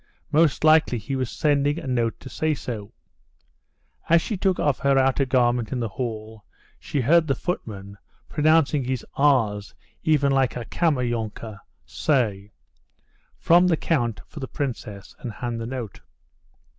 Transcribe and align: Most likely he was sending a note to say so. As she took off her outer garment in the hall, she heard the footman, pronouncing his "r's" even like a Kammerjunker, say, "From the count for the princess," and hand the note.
Most 0.31 0.63
likely 0.63 0.97
he 0.97 1.15
was 1.15 1.29
sending 1.29 1.77
a 1.77 1.85
note 1.85 2.19
to 2.21 2.27
say 2.27 2.55
so. 2.55 2.91
As 4.09 4.19
she 4.19 4.35
took 4.35 4.59
off 4.59 4.79
her 4.79 4.97
outer 4.97 5.25
garment 5.27 5.71
in 5.71 5.79
the 5.79 5.87
hall, 5.89 6.43
she 6.79 7.01
heard 7.01 7.27
the 7.27 7.35
footman, 7.35 7.99
pronouncing 8.27 8.83
his 8.83 9.05
"r's" 9.13 9.75
even 10.01 10.31
like 10.31 10.55
a 10.55 10.65
Kammerjunker, 10.65 11.59
say, 11.85 12.51
"From 13.37 13.67
the 13.67 13.77
count 13.77 14.21
for 14.25 14.39
the 14.39 14.47
princess," 14.47 15.15
and 15.19 15.31
hand 15.33 15.61
the 15.61 15.67
note. 15.67 16.01